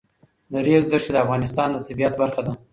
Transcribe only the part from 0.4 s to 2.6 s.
د ریګ دښتې د افغانستان د طبیعت برخه ده.